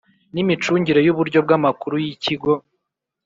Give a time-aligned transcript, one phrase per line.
[0.33, 2.53] N Imicungire Y Uburyo Bw Amakuru Y Ikigo